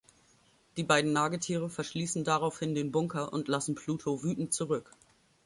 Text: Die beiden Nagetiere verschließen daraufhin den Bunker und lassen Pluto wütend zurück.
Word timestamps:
Die 0.77 0.83
beiden 0.83 1.13
Nagetiere 1.13 1.69
verschließen 1.69 2.23
daraufhin 2.23 2.73
den 2.73 2.91
Bunker 2.91 3.31
und 3.31 3.47
lassen 3.47 3.75
Pluto 3.75 4.23
wütend 4.23 4.51
zurück. 4.51 4.89